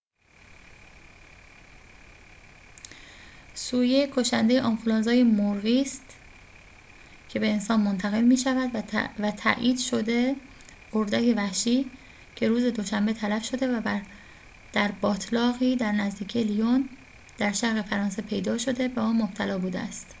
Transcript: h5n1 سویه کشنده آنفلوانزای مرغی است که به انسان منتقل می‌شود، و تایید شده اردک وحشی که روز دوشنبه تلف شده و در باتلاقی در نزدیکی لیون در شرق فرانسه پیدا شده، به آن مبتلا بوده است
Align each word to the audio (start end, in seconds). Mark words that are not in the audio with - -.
h5n1 0.00 0.46
سویه 3.54 4.12
کشنده 4.16 4.62
آنفلوانزای 4.62 5.22
مرغی 5.22 5.82
است 5.82 6.16
که 7.28 7.38
به 7.38 7.50
انسان 7.50 7.80
منتقل 7.80 8.20
می‌شود، 8.20 8.70
و 9.18 9.30
تایید 9.30 9.78
شده 9.78 10.36
اردک 10.92 11.34
وحشی 11.36 11.90
که 12.36 12.48
روز 12.48 12.64
دوشنبه 12.64 13.12
تلف 13.12 13.44
شده 13.44 13.68
و 13.78 14.00
در 14.72 14.92
باتلاقی 14.92 15.76
در 15.76 15.92
نزدیکی 15.92 16.44
لیون 16.44 16.88
در 17.38 17.52
شرق 17.52 17.82
فرانسه 17.86 18.22
پیدا 18.22 18.58
شده، 18.58 18.88
به 18.88 19.00
آن 19.00 19.16
مبتلا 19.16 19.58
بوده 19.58 19.78
است 19.78 20.14